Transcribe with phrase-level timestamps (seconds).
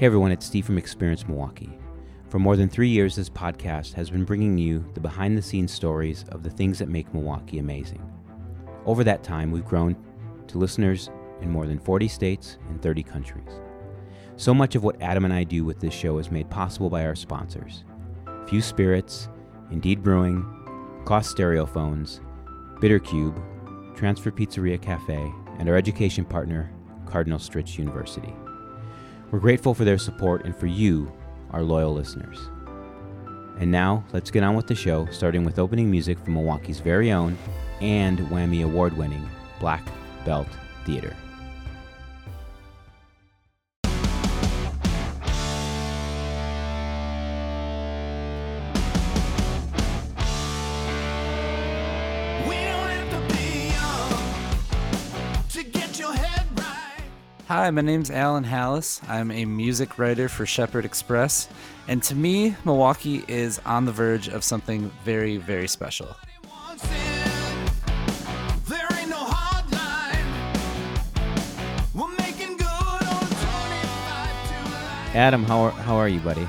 [0.00, 1.78] Hey everyone, it's Steve from Experience Milwaukee.
[2.30, 5.72] For more than three years, this podcast has been bringing you the behind the scenes
[5.72, 8.00] stories of the things that make Milwaukee amazing.
[8.86, 9.94] Over that time, we've grown
[10.46, 11.10] to listeners
[11.42, 13.60] in more than 40 states and 30 countries.
[14.38, 17.04] So much of what Adam and I do with this show is made possible by
[17.04, 17.84] our sponsors
[18.48, 19.28] Few Spirits,
[19.70, 20.44] Indeed Brewing,
[21.04, 22.20] Koss Stereophones,
[22.80, 26.72] Bittercube, Transfer Pizzeria Cafe, and our education partner,
[27.04, 28.32] Cardinal Stritch University.
[29.30, 31.12] We're grateful for their support and for you,
[31.52, 32.38] our loyal listeners.
[33.60, 37.12] And now, let's get on with the show, starting with opening music from Milwaukee's very
[37.12, 37.38] own
[37.80, 39.28] and WAMI Award winning
[39.60, 39.84] Black
[40.24, 40.48] Belt
[40.84, 41.14] Theater.
[57.50, 59.02] Hi, my name's Alan Halas.
[59.08, 61.48] I'm a music writer for Shepherd Express,
[61.88, 66.14] and to me, Milwaukee is on the verge of something very, very special.
[66.48, 67.68] Wants in.
[68.68, 70.24] There ain't no hard line.
[71.92, 73.42] We're making good on 25
[74.46, 75.16] to life.
[75.16, 76.46] Adam, how are, how are you, buddy?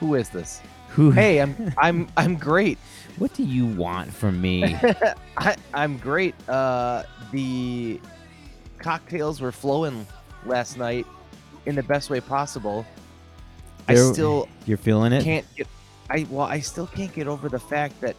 [0.00, 0.60] Who is this?
[0.88, 1.12] Who?
[1.12, 2.76] Hey, I'm I'm I'm great.
[3.16, 4.76] what do you want from me?
[5.38, 6.34] I, I'm great.
[6.46, 7.98] Uh, the
[8.80, 10.06] cocktails were flowing
[10.46, 11.06] last night
[11.66, 12.84] in the best way possible.
[13.88, 15.24] I There- still You're feeling it?
[15.24, 15.66] can't get.
[16.08, 18.16] I well, I still can't get over the fact that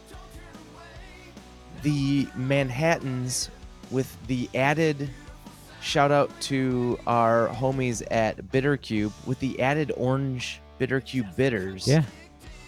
[1.82, 3.50] the Manhattans,
[3.90, 5.10] with the added
[5.80, 12.04] shout out to our homies at Bittercube, with the added orange Bittercube bitters, Yeah,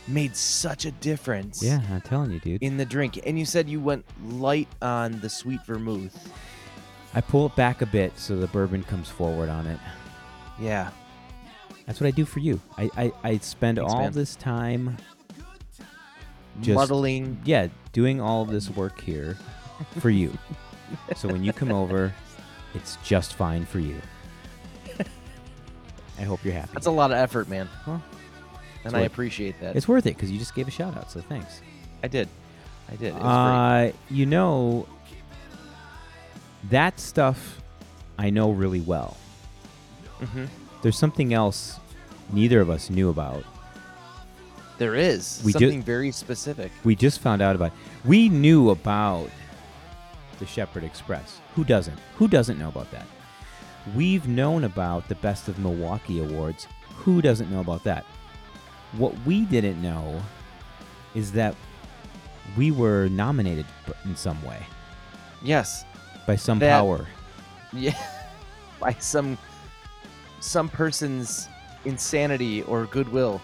[0.09, 1.63] made such a difference.
[1.63, 2.63] yeah, I'm telling you, dude.
[2.63, 3.21] in the drink.
[3.25, 6.29] And you said you went light on the sweet vermouth.
[7.15, 9.79] I pull it back a bit so the bourbon comes forward on it.
[10.61, 10.91] Yeah.
[11.87, 12.61] That's what I do for you.
[12.79, 14.13] I, I, I spend Thanks, all man.
[14.13, 14.97] this time,
[16.61, 17.41] Just- Muddling.
[17.45, 19.37] yeah, doing all this work here
[20.01, 20.37] for you.
[21.17, 22.13] so when you come over,
[22.75, 24.01] it's just fine for you.
[26.19, 26.71] I hope you're happy.
[26.73, 27.69] That's a lot of effort, man.
[27.87, 28.03] Well,
[28.85, 29.75] and I appreciate that.
[29.77, 31.61] It's worth it because you just gave a shout out, so thanks.
[32.05, 32.29] I did.
[32.91, 33.09] I did.
[33.09, 34.87] It was Uh, you know,
[36.71, 37.61] that stuff
[38.19, 39.17] I know really well.
[40.19, 40.29] great.
[40.31, 40.45] hmm
[40.83, 41.79] There's something else
[42.33, 43.45] neither of us knew about.
[44.79, 46.73] There is We ju- something very specific.
[46.85, 47.73] We just found out about.
[48.05, 49.31] We knew about
[50.41, 51.41] the Shepherd Express.
[51.55, 51.99] Who doesn't?
[52.17, 53.07] Who doesn't know about that?
[53.95, 56.67] We've known about the Best of Milwaukee Awards.
[56.97, 58.05] Who doesn't know about that?
[58.97, 60.21] What we didn't know
[61.15, 61.55] is that
[62.57, 63.67] we were nominated
[64.05, 64.65] in some way
[65.43, 65.85] Yes.
[66.27, 67.07] By some That- power.
[67.73, 67.95] Yeah.
[68.81, 69.39] By some
[70.41, 71.49] some person's
[71.87, 73.41] insanity or goodwill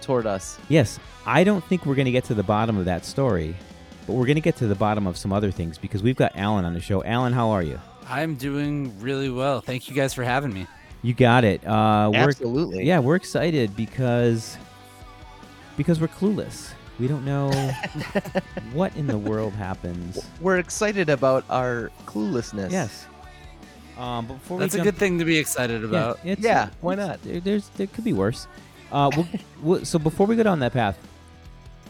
[0.00, 0.58] toward us.
[0.68, 3.54] Yes, I don't think we're going to get to the bottom of that story,
[4.06, 6.32] but we're going to get to the bottom of some other things because we've got
[6.34, 7.04] Alan on the show.
[7.04, 7.78] Alan, how are you?
[8.08, 9.60] I'm doing really well.
[9.60, 10.66] Thank you guys for having me.
[11.02, 11.62] You got it.
[11.66, 12.84] Uh, we're, Absolutely.
[12.86, 14.56] yeah, we're excited because
[15.76, 16.70] because we're clueless.
[16.98, 17.50] We don't know
[18.72, 20.18] what in the world happens.
[20.40, 22.70] We're excited about our cluelessness.
[22.72, 23.06] Yes.
[23.96, 26.18] Um, before That's we a jump, good thing to be excited yeah, about.
[26.24, 27.22] it's- Yeah, why it's- not?
[27.22, 28.46] There, there's there could be worse.
[28.92, 29.28] Uh, we'll,
[29.62, 30.98] we'll, so before we go down that path,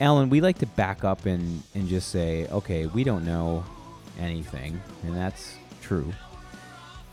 [0.01, 3.65] Alan, we like to back up and and just say, okay, we don't know
[4.19, 6.13] anything, and that's true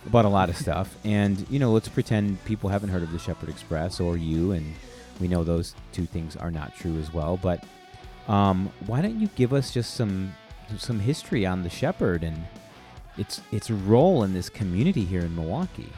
[0.05, 0.95] about a lot of stuff.
[1.05, 4.73] And you know, let's pretend people haven't heard of the Shepherd Express or you, and
[5.19, 7.37] we know those two things are not true as well.
[7.37, 7.63] But
[8.27, 10.33] um, why don't you give us just some
[10.77, 12.45] some history on the Shepherd and
[13.17, 15.91] its its role in this community here in Milwaukee?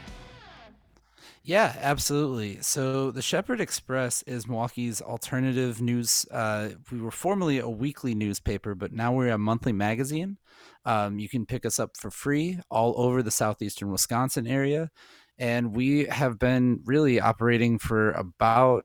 [1.48, 2.58] Yeah, absolutely.
[2.60, 6.26] So the Shepherd Express is Milwaukee's alternative news.
[6.30, 10.36] Uh, we were formerly a weekly newspaper, but now we're a monthly magazine.
[10.84, 14.90] Um, you can pick us up for free all over the southeastern Wisconsin area.
[15.38, 18.84] And we have been really operating for about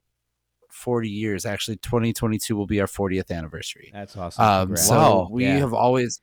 [0.73, 1.45] 40 years.
[1.45, 3.89] Actually, 2022 will be our 40th anniversary.
[3.93, 4.43] That's awesome.
[4.45, 5.29] Um, so Wow.
[5.31, 5.59] we Yeah.
[5.59, 6.21] have always,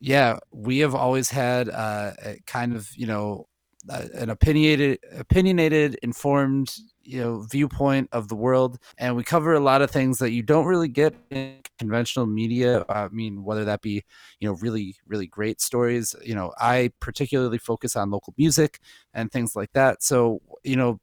[0.00, 3.48] yeah, we have always had uh, a kind of you know
[3.88, 9.60] uh, an opinionated, opinionated, informed you know viewpoint of the world, and we cover a
[9.60, 12.84] lot of things that you don't really get in conventional media.
[12.88, 14.04] I mean, whether that be
[14.40, 16.14] you know really really great stories.
[16.24, 18.80] You know, I particularly focus on local music
[19.14, 20.02] and things like that.
[20.02, 20.98] So you know, y-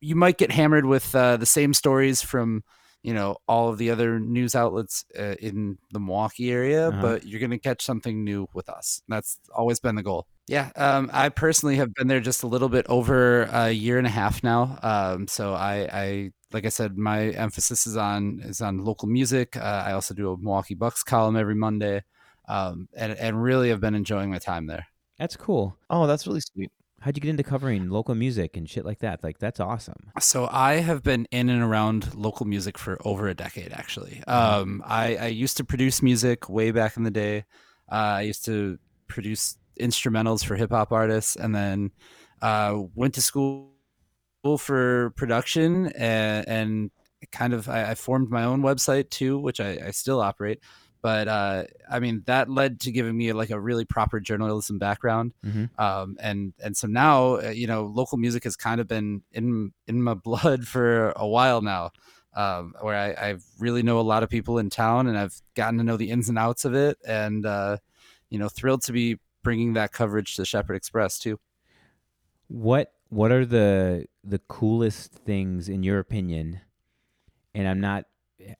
[0.00, 2.62] you might get hammered with uh, the same stories from
[3.02, 7.00] you know all of the other news outlets uh, in the Milwaukee area, Uh-huh.
[7.02, 9.02] but you're going to catch something new with us.
[9.08, 10.26] That's always been the goal.
[10.48, 14.06] Yeah, um, I personally have been there just a little bit over a year and
[14.06, 14.78] a half now.
[14.82, 19.56] Um, so I, I, like I said, my emphasis is on is on local music.
[19.56, 22.04] Uh, I also do a Milwaukee Bucks column every Monday,
[22.48, 24.86] um, and and really have been enjoying my time there.
[25.18, 25.76] That's cool.
[25.90, 26.70] Oh, that's really sweet.
[27.06, 29.22] How'd you get into covering local music and shit like that?
[29.22, 30.10] Like that's awesome.
[30.18, 34.24] So I have been in and around local music for over a decade, actually.
[34.26, 37.44] Um, I, I used to produce music way back in the day.
[37.88, 41.92] Uh, I used to produce instrumentals for hip hop artists, and then
[42.42, 43.70] uh, went to school
[44.58, 46.90] for production and, and
[47.30, 50.58] kind of I, I formed my own website too, which I, I still operate.
[51.06, 55.34] But uh, I mean that led to giving me like a really proper journalism background,
[55.44, 55.70] Mhm.
[55.78, 59.72] um, and and so now uh, you know local music has kind of been in
[59.86, 61.92] in my blood for a while now,
[62.34, 65.78] um, where I, I really know a lot of people in town, and I've gotten
[65.78, 67.76] to know the ins and outs of it, and uh,
[68.28, 71.38] you know thrilled to be bringing that coverage to Shepherd Express too.
[72.48, 76.62] What what are the the coolest things in your opinion?
[77.54, 78.06] And I'm not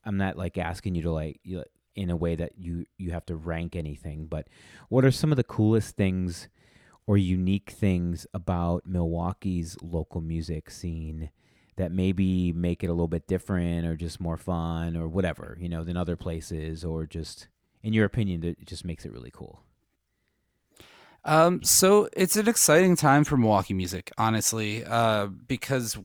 [0.05, 1.65] I'm not like asking you to like you,
[1.97, 4.49] in a way that you you have to rank anything, but
[4.89, 6.49] what are some of the coolest things
[7.07, 11.31] or unique things about Milwaukee's local music scene
[11.77, 15.69] that maybe make it a little bit different or just more fun or whatever, you
[15.69, 17.49] know, than other places or just
[17.83, 19.63] in your opinion that just makes it really cool.
[21.25, 25.99] Um, so it's an exciting time for Milwaukee music, honestly, uh, because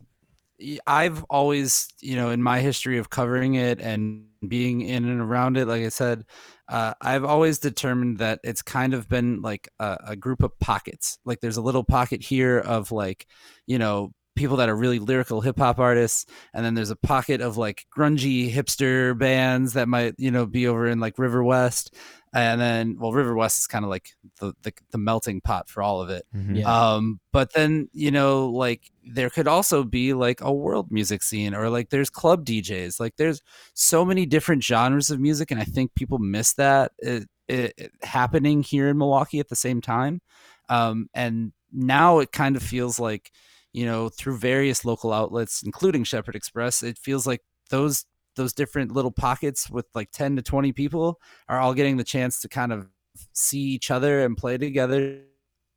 [0.85, 5.57] I've always, you know, in my history of covering it and being in and around
[5.57, 6.25] it, like I said,
[6.67, 11.17] uh, I've always determined that it's kind of been like a, a group of pockets.
[11.25, 13.27] Like there's a little pocket here of like,
[13.65, 14.11] you know,
[14.41, 17.85] people that are really lyrical hip hop artists, and then there's a pocket of like
[17.95, 21.91] grungy hipster bands that might, you know, be over in like Riverwest
[22.33, 26.01] and then well Riverwest is kind of like the, the the melting pot for all
[26.01, 26.59] of it Mhm.
[26.59, 26.93] Yeah.
[26.95, 31.53] um but then you know like there could also be like a world music scene
[31.53, 33.41] or like there's club djs like there's
[33.73, 37.91] so many different genres of music and i think people miss that it, it, it
[38.01, 40.21] happening here in milwaukee at the same time
[40.69, 43.29] um and now it kind of feels like
[43.73, 48.91] you know through various local outlets including shepherd express it feels like those those different
[48.91, 51.19] little pockets with like 10 to 20 people
[51.49, 52.87] are all getting the chance to kind of
[53.33, 55.21] see each other and play together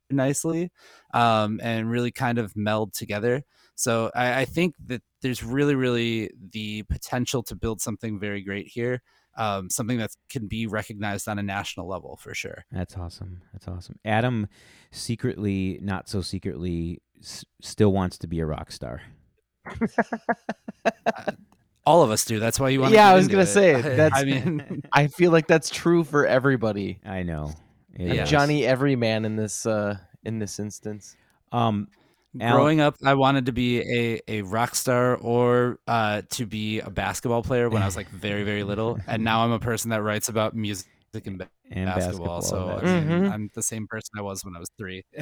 [0.09, 0.71] nicely
[1.13, 3.43] um, and really kind of meld together.
[3.75, 8.67] So I, I think that there's really, really the potential to build something very great
[8.67, 9.01] here,
[9.37, 12.65] um, something that can be recognized on a national level for sure.
[12.71, 13.41] That's awesome.
[13.53, 13.99] That's awesome.
[14.05, 14.47] Adam
[14.91, 19.01] secretly, not so secretly, s- still wants to be a rock star.
[21.87, 22.39] All of us do.
[22.39, 22.93] That's why you want.
[22.93, 26.25] Yeah, to I was gonna say, that's- I mean, I feel like that's true for
[26.25, 26.99] everybody.
[27.05, 27.53] I know.
[27.93, 28.23] It Yeah.
[28.23, 28.29] is.
[28.29, 31.15] Johnny Everyman in this uh in this instance.
[31.51, 31.87] Um,
[32.41, 36.79] Al- growing up, I wanted to be a, a rock star or uh, to be
[36.81, 38.99] a basketball player when I was like very, very little.
[39.07, 40.87] And now I'm a person that writes about music
[41.25, 42.39] and ba- and basketball.
[42.39, 42.41] basketball.
[42.41, 43.31] So I that's- mean, Mhm.
[43.31, 45.03] I'm the same person I was when I was three.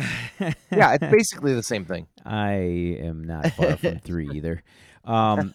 [0.72, 2.08] Yeah, it's basically the same thing.
[2.26, 2.52] I
[3.00, 4.64] am not far from three either.
[5.06, 5.54] Um,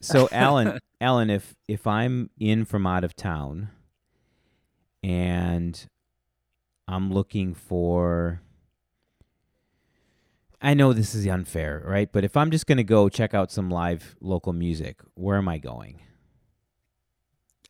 [0.00, 3.68] so Alan, Alan, if if I'm in from out of town,
[5.02, 5.86] and
[6.88, 8.40] I'm looking for,
[10.60, 12.10] I know this is unfair, right?
[12.10, 15.58] But if I'm just gonna go check out some live local music, where am I
[15.58, 16.00] going?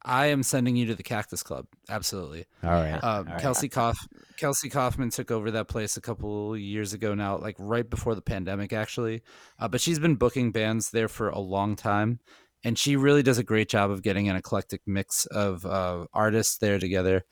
[0.07, 1.67] I am sending you to the Cactus Club.
[1.89, 2.45] Absolutely.
[2.63, 3.41] All right, Um, all right.
[3.41, 3.97] Kelsey Kauf,
[4.37, 8.21] Kelsey Kaufman took over that place a couple years ago now, like right before the
[8.21, 9.23] pandemic, actually.
[9.59, 12.21] Uh, but she's been booking bands there for a long time,
[12.65, 16.59] and she really does a great job of getting an eclectic mix of uh, artists
[16.59, 17.25] there together.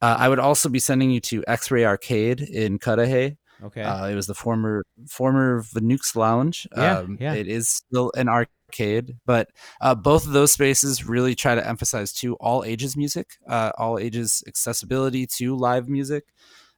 [0.00, 3.38] Uh, I would also be sending you to X-Ray Arcade in Cudahy.
[3.64, 3.82] Okay.
[3.82, 6.66] Uh, it was the former former Vnuk's Lounge.
[6.76, 7.34] Yeah, um, yeah.
[7.34, 9.48] It is still an arcade, but
[9.80, 13.98] uh, both of those spaces really try to emphasize to all ages music, uh, all
[13.98, 16.24] ages accessibility to live music.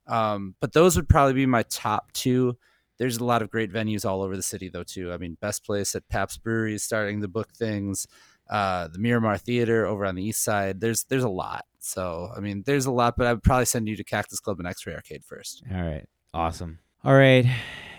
[0.06, 2.56] Um, but those would probably be my top two.
[2.98, 4.84] There's a lot of great venues all over the city, though.
[4.84, 5.12] Too.
[5.12, 8.06] I mean, Best Place at Pabst Brewery is starting to book things.
[8.50, 10.80] Uh, the Miramar Theater over on the east side.
[10.80, 11.64] There's there's a lot.
[11.78, 14.58] So I mean, there's a lot, but I would probably send you to Cactus Club
[14.58, 15.62] and X-Ray Arcade first.
[15.72, 16.06] All right.
[16.34, 16.78] Awesome.
[17.04, 17.44] All right,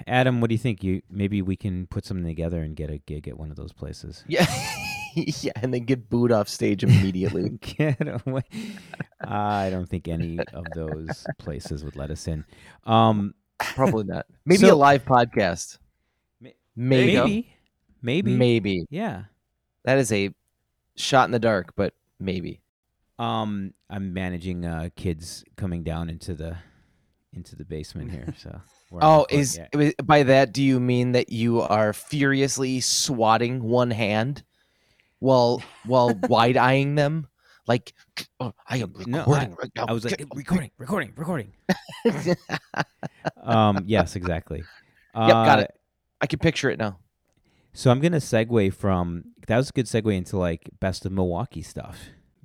[0.08, 0.84] Adam, what do you think?
[0.84, 3.74] You maybe we can put something together and get a gig at one of those
[3.74, 4.24] places.
[5.16, 5.32] Yeah.
[5.44, 7.50] yeah, and then get booed off stage immediately.
[7.62, 8.42] Get away.
[9.22, 12.44] I don't think any of those places would let us in.
[12.86, 14.26] Um, Probably not.
[14.44, 15.78] Maybe So- a live podcast.
[16.42, 17.14] Ma- Maybe.
[17.16, 17.54] maybe,
[18.02, 18.86] maybe, Maybe.
[18.90, 19.26] yeah.
[19.86, 20.32] That is a
[20.96, 22.62] shot in the dark, but maybe.
[23.20, 26.58] Um, I'm managing uh, kids coming down into the
[27.34, 28.34] into the basement here.
[28.38, 28.62] So.
[29.02, 29.60] Oh, is
[30.04, 34.44] by that do you mean that you are furiously swatting one hand
[35.18, 37.26] while while wide eyeing them?
[37.66, 37.94] Like
[38.40, 39.86] oh, I am No, recording right now.
[39.88, 41.54] I was like recording, recording, recording.
[43.42, 44.60] um, yes, exactly.
[45.16, 45.72] Yep, got Uh, it.
[46.22, 47.00] I can picture it now.
[47.74, 51.64] So I'm gonna segue from that was a good segue into like best of Milwaukee
[51.64, 51.98] stuff.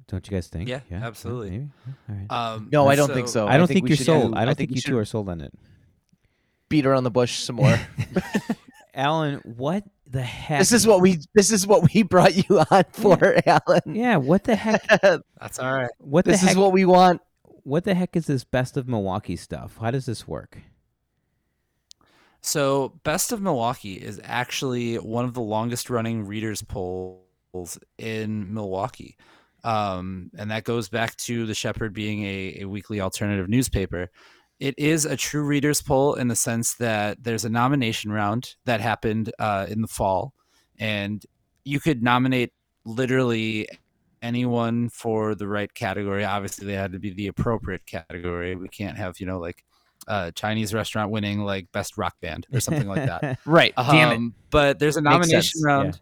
[0.08, 0.68] Don't you guys think?
[0.68, 1.50] Yeah, yeah absolutely.
[1.50, 1.68] maybe?
[2.08, 2.26] All right.
[2.54, 3.46] Um, No, I don't think so.
[3.46, 4.32] I don't think, we you're sold.
[4.32, 5.52] do- I don't think, we you two are sold on it.
[6.68, 7.78] beat around the bush some more.
[8.94, 10.58] Alan, what the heck?
[10.58, 13.94] this is what we this is what we brought you on for, Alan.
[13.94, 14.82] Yeah, what the heck?
[15.02, 15.90] That's all right.
[15.98, 16.50] What the this heck?
[16.52, 17.20] is what we want.
[17.62, 19.76] what the heck is this best of Milwaukee stuff?
[19.80, 20.58] How does this work?
[22.40, 29.16] So, Best of Milwaukee is actually one of the longest running readers polls in Milwaukee.
[29.64, 34.10] Um, and that goes back to the Shepherd being a, a weekly alternative newspaper.
[34.60, 38.80] It is a true readers poll in the sense that there's a nomination round that
[38.80, 40.32] happened uh, in the fall,
[40.78, 41.24] and
[41.64, 42.52] you could nominate
[42.84, 43.68] literally
[44.22, 46.24] anyone for the right category.
[46.24, 48.56] Obviously, they had to be the appropriate category.
[48.56, 49.64] We can't have, you know, like
[50.06, 53.38] a Chinese restaurant winning like best rock band or something like that.
[53.46, 53.74] Right.
[53.76, 54.16] Damn it.
[54.16, 56.00] Um, But there's a nomination round.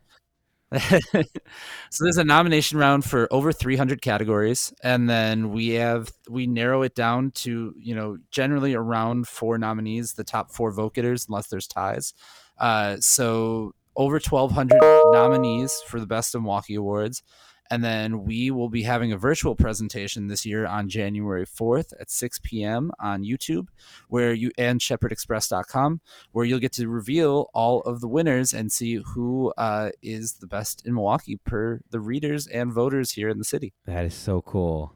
[0.78, 6.82] so there's a nomination round for over 300 categories, and then we have we narrow
[6.82, 11.68] it down to you know generally around four nominees, the top four vocators unless there's
[11.68, 12.14] ties.
[12.58, 14.78] Uh, so over 1,200
[15.12, 17.22] nominees for the Best of Milwaukee Awards.
[17.70, 22.10] And then we will be having a virtual presentation this year on January 4th at
[22.10, 22.90] 6 p.m.
[23.00, 23.68] on YouTube,
[24.08, 26.00] where you and shepherdexpress.com,
[26.32, 30.46] where you'll get to reveal all of the winners and see who uh, is the
[30.46, 33.72] best in Milwaukee per the readers and voters here in the city.
[33.86, 34.94] That is so cool.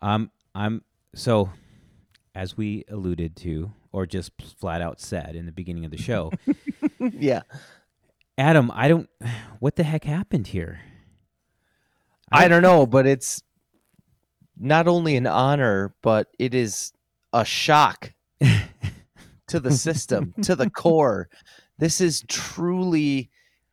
[0.00, 0.82] Um, I'm
[1.14, 1.50] so,
[2.34, 6.32] as we alluded to, or just flat out said in the beginning of the show,
[6.98, 7.42] yeah.
[8.38, 9.08] Adam, I don't.
[9.60, 10.80] What the heck happened here?
[12.32, 13.42] I don't know, but it's
[14.58, 16.92] not only an honor, but it is
[17.32, 18.12] a shock
[19.48, 21.28] to the system, to the core.
[21.78, 23.30] This is truly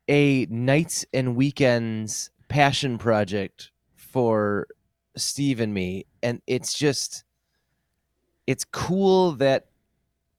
[0.07, 4.67] a nights and weekends passion project for
[5.15, 6.05] Steve and me.
[6.23, 7.23] And it's just,
[8.47, 9.67] it's cool that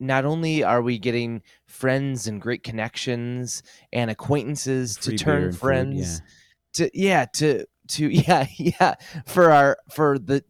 [0.00, 3.62] not only are we getting friends and great connections
[3.92, 6.22] and acquaintances Free to turn and food, friends
[6.72, 8.94] to yeah to to yeah yeah
[9.26, 10.44] for our for the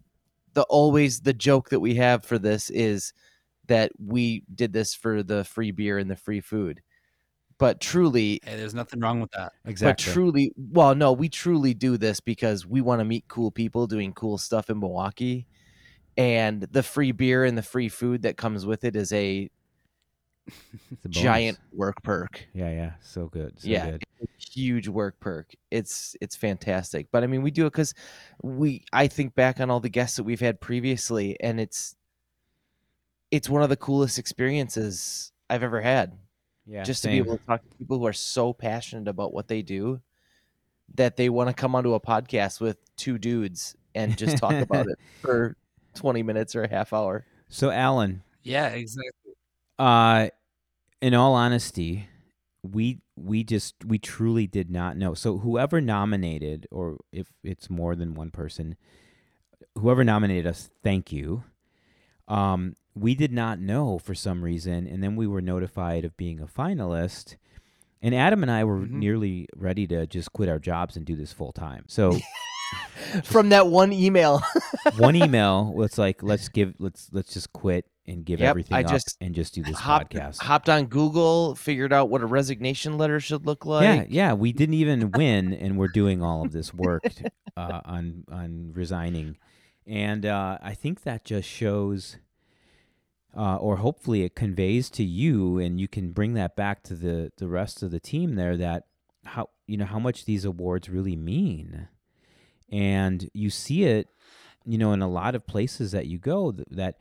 [0.55, 3.13] the always the joke that we have for this is
[3.67, 6.83] that we did this for the free beer and the free food
[7.59, 9.53] but truly Hey, there's nothing wrong with that.
[9.65, 9.91] Exactly.
[9.91, 13.87] But truly well no we truly do this because we want to meet cool people
[13.87, 15.47] doing cool stuff in milwaukee
[16.17, 19.51] and the free beer and the free food that comes with it is a It's
[19.51, 19.60] a bonus.
[21.09, 23.61] Giant work perk Yeah, yeah, so good.
[23.61, 23.91] So Yeah.
[23.91, 24.05] good.
[24.39, 25.53] huge work perk.
[25.71, 27.09] It's it's fantastic.
[27.13, 27.95] But I mean, we do it because
[28.43, 28.85] we.
[28.93, 31.95] I think back on all the guests that we've had previously, and it's
[33.31, 36.19] it's one of the coolest experiences I've ever had.
[36.67, 37.11] Yeah, just same.
[37.11, 40.01] to be able to talk to people who are so passionate about what they do
[40.95, 44.87] that they want to come onto a podcast with two dudes and just talk about
[44.91, 45.57] it for
[45.95, 47.25] twenty minutes or a half hour.
[47.49, 49.11] So, Alan, Yeah, exactly.
[49.81, 50.29] Uh,
[51.01, 52.09] in all honesty,
[52.63, 55.15] we we just we truly did not know.
[55.15, 58.77] So, whoever nominated, or if it's more than one person,
[59.79, 61.45] whoever nominated us, thank you.
[62.29, 66.41] Um, we did not know for some reason, and then we were notified of being
[66.41, 67.37] a finalist.
[68.03, 68.91] And Adam and I were Mhm.
[68.93, 71.85] nearly ready to just quit our jobs and do this full time.
[71.89, 72.19] So
[73.25, 74.43] From that one email,
[74.97, 78.83] one email was like, "Let's give, let's let's just quit and give Yep, everything I
[78.83, 82.27] up just and just do this hopped, podcast." hopped on Google, figured out what a
[82.27, 83.85] resignation letter should look like.
[83.85, 87.05] yeah, yeah, we didn't even win, and we're doing all of this work
[87.57, 89.37] uh, on on resigning,
[89.87, 92.17] and uh, I think that just shows,
[93.37, 97.31] uh, or hopefully it conveys to you, and you can bring that back to the
[97.37, 98.85] the rest of the team there that
[99.25, 101.89] how you know how much these awards really mean,
[102.71, 104.09] and you see it,
[104.65, 106.97] you know, in a lot of places that you go th- that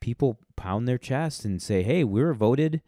[0.00, 2.82] people pound their chest and say, "Hey, we were voted."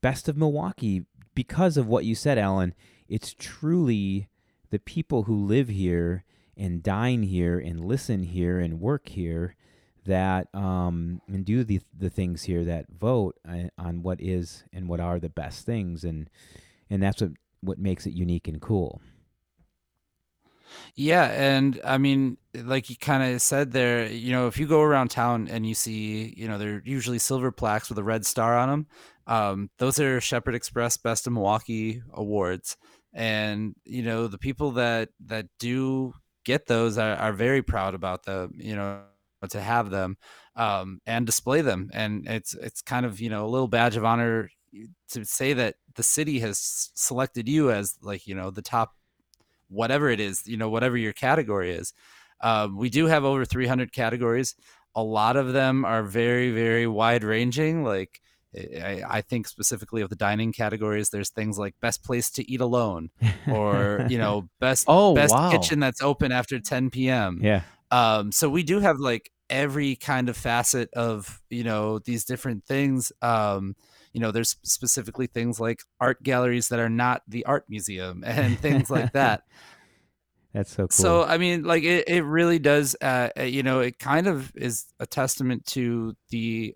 [0.00, 2.74] best of Milwaukee because of what you said, Alan.
[3.08, 4.28] It's truly
[4.70, 6.24] the people who live here
[6.56, 9.56] and dine here and listen here and work here
[10.04, 14.88] that um, and do the the things here that vote on, on what is and
[14.88, 16.30] what are the best things and
[16.88, 19.00] and that's what what makes it unique and cool.
[20.94, 24.80] Yeah, and I mean, like you kind of said there, you know, if you go
[24.82, 28.56] around town and you see, you know, they're usually silver plaques with a red star
[28.58, 28.86] on them.
[29.26, 32.76] Um, those are Shepherd Express Best of Milwaukee awards,
[33.12, 38.24] and you know, the people that that do get those are, are very proud about
[38.24, 38.52] them.
[38.58, 39.02] You know,
[39.50, 40.16] to have them
[40.56, 44.04] um, and display them, and it's it's kind of you know a little badge of
[44.04, 44.48] honor
[45.10, 48.92] to say that the city has selected you as like you know the top
[49.68, 51.92] whatever it is, you know, whatever your category is.
[52.40, 54.54] Um, we do have over 300 categories.
[54.94, 57.84] A lot of them are very, very wide ranging.
[57.84, 58.20] Like,
[58.54, 62.60] I, I think specifically of the dining categories, there's things like best place to eat
[62.60, 63.10] alone,
[63.52, 65.50] or you know, best Oh, best wow.
[65.50, 67.40] kitchen that's open after 10 p.m.
[67.42, 67.62] Yeah.
[67.90, 72.64] Um, so we do have like every kind of facet of you know these different
[72.64, 73.12] things.
[73.22, 73.76] Um,
[74.16, 78.58] you know, there's specifically things like art galleries that are not the art museum and
[78.58, 79.42] things like that.
[80.54, 80.88] That's so cool.
[80.88, 82.96] So I mean, like it, it really does.
[83.02, 86.74] Uh, uh, you know, it kind of is a testament to the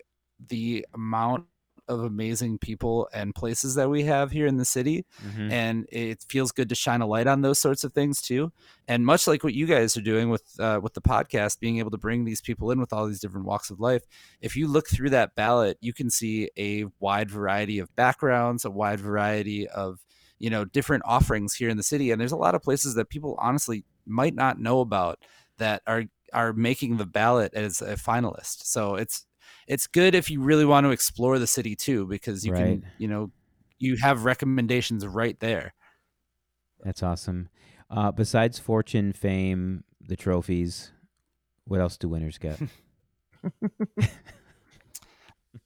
[0.49, 1.45] the amount
[1.87, 5.51] of amazing people and places that we have here in the city, Mhm.
[5.51, 8.51] and it feels good to shine a light on those sorts of things too.
[8.87, 11.91] And much like what you guys are doing with uh, with the podcast, being able
[11.91, 14.03] to bring these people in with all these different walks of life.
[14.41, 18.71] If you look through that ballot, you can see a wide variety of backgrounds, a
[18.71, 19.99] wide variety of
[20.39, 23.09] you know different offerings here in the city and there's a lot of places that
[23.09, 25.19] people honestly might not know about
[25.59, 29.27] that are are making the ballot as a finalist so it's
[29.71, 32.81] it's good if you really want to explore the city too because you Right.
[32.81, 33.31] can you know
[33.79, 35.73] you have recommendations right there
[36.83, 37.49] That's awesome.
[37.89, 40.91] Uh, besides fortune, fame, the trophies,
[41.65, 42.59] what else do winners get?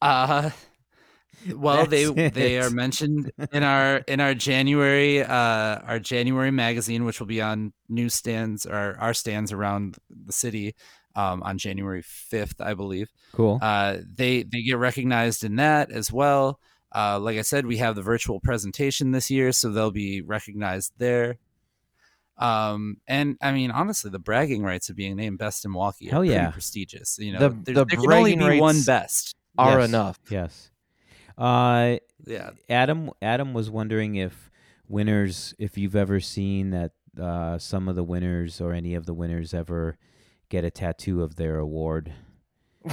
[0.01, 0.49] uh
[1.55, 7.05] well they That's they are mentioned in our in our january uh our january magazine
[7.05, 10.75] which will be on newsstands or our stands around the city
[11.15, 13.59] um on january 5th i believe cool.
[13.61, 16.59] uh, they they get recognized in that as well.
[16.93, 20.93] Uh, like I said, we have the virtual presentation this year, so they'll be recognized
[20.97, 21.35] there.
[22.37, 26.19] Um, and I mean, honestly, the bragging rights of being named best in Milwaukee Hell
[26.21, 26.51] are pretty yeah.
[26.51, 27.17] prestigious.
[27.19, 29.35] You know, The- there, the there can only bragging be one rights- best.
[29.57, 29.89] Are Yes.
[29.89, 30.19] enough.
[30.29, 30.71] yes.
[31.37, 34.49] Uh, Yeah, Adam Adam was wondering if
[34.87, 39.13] winners, if you've ever seen that uh, some of the winners or any of the
[39.13, 39.97] winners ever
[40.49, 42.13] get a tattoo of their award.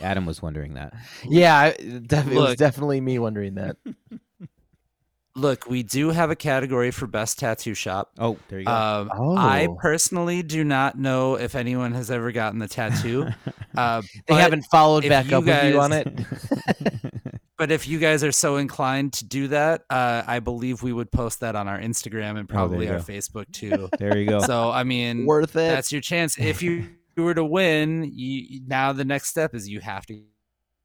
[0.00, 0.94] Adam was wondering that.
[1.24, 2.58] Yeah, I- def- it was Look.
[2.58, 3.76] definitely me wondering that.
[5.34, 8.10] look, we do have a category for best tattoo shop.
[8.18, 8.72] Oh, there you go.
[8.72, 9.74] Um, I Oh.
[9.80, 13.28] personally do not know if anyone has ever gotten the tattoo.
[13.76, 17.14] Uh, They but- haven't followed if back you up with you on guys- it.
[17.58, 21.10] But if you guys are so inclined to do that, uh, I believe we would
[21.10, 23.04] post that on our Instagram and probably you our go.
[23.04, 23.88] Facebook too.
[23.98, 24.38] there you go.
[24.40, 25.68] so I mean, Worth it.
[25.68, 26.38] that's your chance.
[26.38, 30.14] If you, you were to win, you now the next step is you have to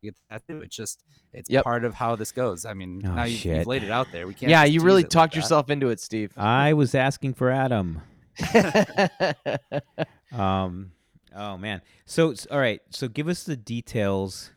[0.01, 0.61] get that tattoo.
[0.61, 1.63] It's just it's Yep.
[1.63, 2.65] part of how this goes.
[2.65, 4.25] I mean, Oh, now you've, you've laid it out there.
[4.27, 4.49] We can't.
[4.49, 6.33] yeah, you really it like talked yourself into it, Steve.
[6.37, 8.01] I was asking for Adam.
[10.31, 10.93] Um,
[11.35, 11.81] oh man.
[12.05, 12.81] So s- all right.
[12.89, 14.49] So give us the details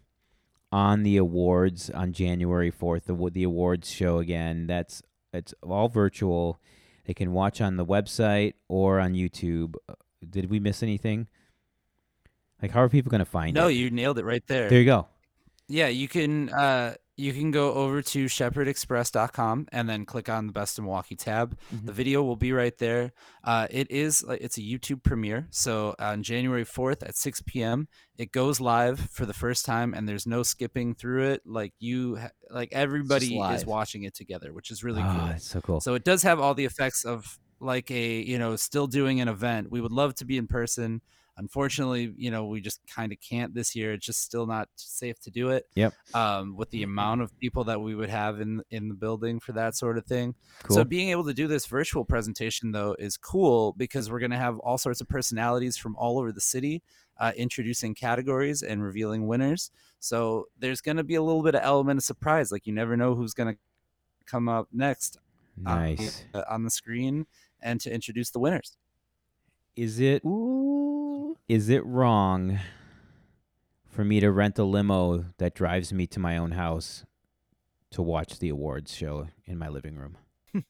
[0.72, 3.06] on the awards on January fourth.
[3.06, 4.66] The the awards show again.
[4.66, 5.02] That's
[5.32, 6.60] it's all virtual.
[7.06, 9.74] They can watch on the website or on YouTube.
[9.88, 9.94] Uh,
[10.28, 11.28] Did we miss anything?
[12.60, 13.64] Like, how are people going to find No, it?
[13.64, 14.68] No, you nailed it right there.
[14.68, 15.06] There you go.
[15.68, 20.52] Yeah, you can uh you can go over to shepherdexpress.com and then click on the
[20.52, 21.56] best of Milwaukee tab.
[21.74, 21.86] Mm-hmm.
[21.86, 23.12] The video will be right there.
[23.42, 25.46] Uh, it is it's a YouTube premiere.
[25.50, 27.88] So on January 4th at 6 p.m.
[28.18, 31.42] it goes live for the first time and there's no skipping through it.
[31.46, 32.18] Like you
[32.50, 35.38] like everybody is watching it together, which is really oh, cool.
[35.38, 35.80] so cool.
[35.80, 39.28] So it does have all the effects of like a, you know, still doing an
[39.28, 39.70] event.
[39.70, 41.00] We would love to be in person.
[41.38, 43.92] Unfortunately, you know, we just kind of can't this year.
[43.92, 45.66] It's just still not safe to do it.
[45.74, 45.92] Yep.
[46.14, 49.52] Um, with the amount of people that we would have in in the building for
[49.52, 50.34] that sort of thing.
[50.62, 50.76] cool.
[50.76, 54.38] So being able to do this virtual presentation though is cool because we're going to
[54.38, 56.82] have all sorts of personalities from all over the city
[57.18, 59.70] uh, introducing categories and revealing winners.
[60.00, 62.52] So there's going to be a little bit of element of surprise.
[62.52, 63.60] Like you never know who's going to
[64.26, 65.18] come up next
[65.56, 66.24] nice.
[66.34, 67.26] uh, on the screen
[67.60, 68.76] and to introduce the winners.
[69.76, 70.85] Is it Ooh.
[71.48, 72.58] Is it wrong
[73.88, 77.04] for me to rent a limo that drives me to my own house
[77.92, 80.16] to watch the awards show in my living room?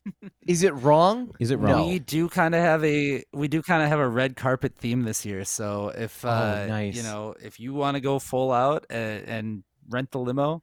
[0.46, 1.32] Is it wrong?
[1.38, 1.66] Is it No.
[1.66, 1.88] wrong?
[1.88, 5.02] We do kind of have a we do kind of have a red carpet theme
[5.04, 5.44] this year.
[5.44, 6.94] So if Oh, uh, nice.
[6.96, 10.62] you know if you want to go full out and, and rent the limo,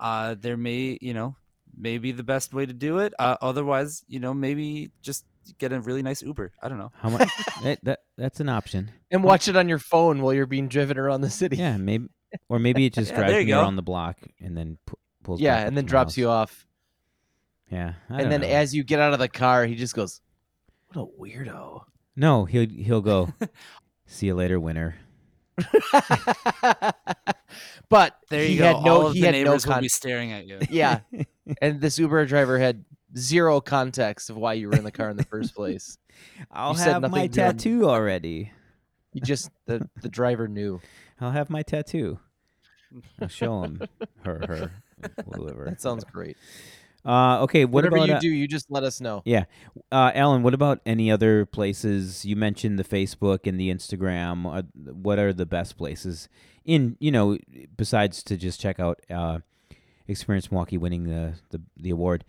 [0.00, 1.36] uh, there may you know
[1.76, 3.12] maybe the best way to do it.
[3.18, 5.24] Uh, otherwise, you know maybe just
[5.58, 6.52] get a really nice Uber.
[6.62, 6.92] I don't know.
[6.94, 7.28] How much?
[7.64, 8.90] that, that that's an option.
[9.10, 11.56] And watch it on your phone while you're being driven around the city.
[11.56, 12.06] Yeah, maybe,
[12.48, 13.60] or maybe it just Yeah, drives there you me go.
[13.60, 15.40] around the block and then pu- pulls.
[15.40, 16.66] Yeah, back up and then to my drops you off.
[17.70, 18.48] Yeah, I And then know.
[18.48, 20.20] as you get out of the car, he just goes,
[20.92, 21.82] "What a weirdo."
[22.16, 23.32] no, he'll he'll go.
[24.06, 24.96] See you later, winner.
[27.88, 28.64] but There he you go.
[28.76, 30.58] had no All of he the had no neighbors will be staring at you.
[30.70, 31.00] Yeah.
[31.60, 32.84] and this Uber driver had
[33.16, 35.98] zero context of why you were in the car in the first place.
[36.50, 38.52] I'll said have my tattoo already.
[39.12, 40.80] He just the the driver knew.
[41.20, 42.18] I'll have my tattoo.
[43.20, 43.82] I'll show him,
[44.24, 44.70] her, her,
[45.24, 45.64] whatever.
[45.66, 46.36] That sounds great.
[47.04, 49.22] Uh, okay, what Whatever about you uh, do, you just let us know.
[49.24, 49.44] Yeah,
[49.90, 50.44] uh, Alan.
[50.44, 52.24] What about any other places?
[52.24, 54.46] You mentioned the Facebook and the Instagram.
[54.46, 56.28] Uh, what are the best places
[56.64, 57.38] in you know
[57.76, 59.40] besides to just check out uh,
[60.06, 62.24] Experience Milwaukee winning the, the the award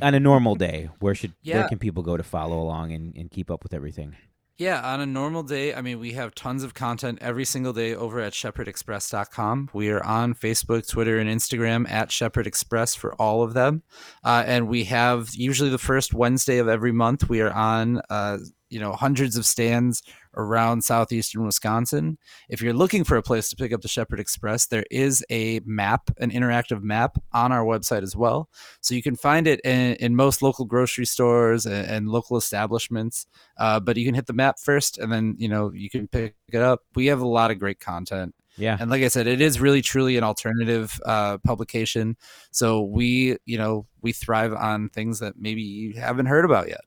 [0.00, 0.90] on a normal day?
[1.00, 4.16] Where should where can people go to follow along and, and keep up with everything?
[4.58, 7.94] Yeah, on a normal day, I mean, we have tons of content every single day
[7.94, 9.70] over at shepherdexpress.com.
[9.72, 13.84] We are on Facebook, Twitter, and Instagram at Shepherd Express for all of them.
[14.24, 18.38] Uh, and we have usually the first Wednesday of every month, we are on, uh,
[18.68, 20.02] you know, hundreds of stands
[20.38, 22.16] around southeastern Wisconsin.
[22.48, 25.60] If you're looking for a place to pick up the Shepherd Express, there is a
[25.66, 28.48] map, an interactive map on our website as well.
[28.80, 33.26] So you can find it in, in most local grocery stores and, and local establishments.
[33.58, 36.34] Uh, but you can hit the map first, and then you know you can pick
[36.52, 36.82] it up.
[36.94, 39.82] We have a lot of great content, Yeah, and like I said, it is really
[39.82, 42.16] truly an alternative uh, publication.
[42.52, 46.82] So we, you know, we thrive on things that maybe you haven't heard about yet.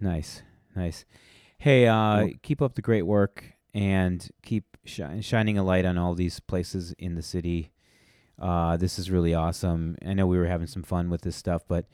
[0.00, 0.42] nice,
[0.76, 1.04] nice.
[1.62, 6.12] Hey, uh, keep up the great work and keep shi- shining a light on all
[6.12, 7.70] these places in the city.
[8.36, 9.96] Uh, this is really awesome.
[10.04, 11.86] I know we were having some fun with this stuff, but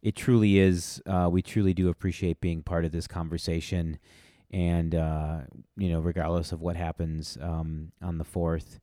[0.00, 1.02] it truly is.
[1.04, 3.98] Uh, we truly do appreciate being part of this conversation,
[4.50, 5.40] and uh,
[5.76, 8.80] you know, regardless of what happens um, on the fourth,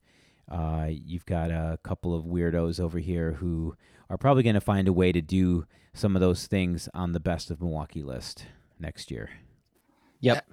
[0.51, 3.75] uh, you've got a couple of weirdos over here who
[4.07, 7.19] are probably going to find a way to do some of those things on the
[7.19, 8.45] best of Milwaukee list
[8.79, 9.31] next year.
[10.21, 10.45] Yep.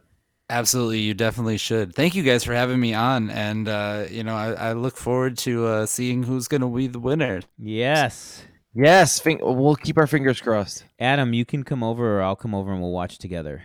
[0.50, 1.94] Absolutely, you definitely should.
[1.94, 5.38] Thank you guys for having me on, and uh, you know, I, I look forward
[5.38, 7.40] to uh, seeing who's going to be the winner.
[7.58, 8.44] Yes.
[8.74, 10.84] Yes, fin- we'll keep our fingers crossed.
[10.98, 13.62] Adam, you can come over or I'll come over and we'll watch together.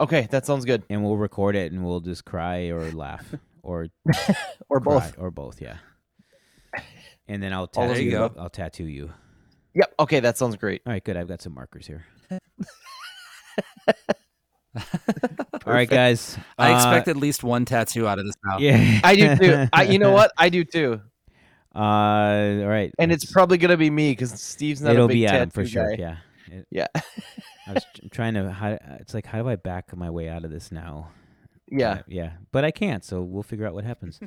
[0.00, 0.82] Okay, that sounds good.
[0.90, 3.88] And we'll record it and we'll just cry or laugh or
[4.70, 5.14] Or both.
[5.18, 5.76] or both, yeah.
[7.28, 8.10] And then I'll tattoo of you.
[8.12, 8.30] you.
[8.38, 9.12] I'll tattoo you.
[9.74, 9.94] Yep.
[10.00, 10.80] Okay, that sounds great.
[10.86, 11.16] All right, good.
[11.18, 12.04] I've got some markers here.
[15.66, 16.38] All right, guys.
[16.58, 18.58] I Uh, expect at least one tattoo out of this now.
[18.58, 19.00] Yeah.
[19.04, 19.66] I do too.
[19.72, 20.32] I, you know what?
[20.38, 21.00] I do too.
[21.74, 22.92] Uh, all right.
[22.98, 25.62] And it's probably gonna be me because Steve's not it'll a big be Adam tattoo
[25.62, 25.96] for sure.
[25.96, 25.96] guy.
[25.98, 26.16] Yeah.
[26.50, 26.86] It- Yeah.
[27.66, 28.50] I was trying to.
[28.50, 31.10] How, it's like, how do I back my way out of this now?
[31.70, 31.90] Yeah.
[31.90, 34.18] Uh, yeah, but I can't, so we'll figure out what happens.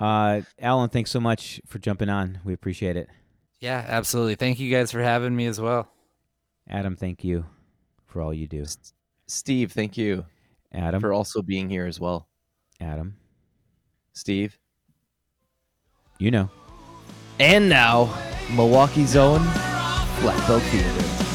[0.00, 2.40] uh, Alan, thanks so much for jumping on.
[2.44, 3.08] We appreciate it.
[3.60, 4.34] Yeah, absolutely.
[4.34, 5.88] Thank you guys for having me as well.
[6.68, 7.44] Adam, thank you
[8.08, 8.64] for all you do.
[9.26, 10.24] Steve, thank you
[10.72, 12.28] Adam, for also being here as well.
[12.80, 13.16] Adam,
[14.12, 14.58] Steve.
[16.18, 16.50] you know.
[17.38, 18.12] And now,
[18.54, 19.42] Milwaukee's own
[20.20, 21.27] Black Belt Theater.